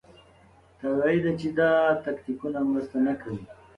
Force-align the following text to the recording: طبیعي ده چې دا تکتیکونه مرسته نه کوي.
طبیعي 0.79 1.19
ده 1.25 1.31
چې 1.39 1.47
دا 1.59 1.69
تکتیکونه 2.05 2.59
مرسته 2.71 2.97
نه 3.07 3.13
کوي. 3.21 3.43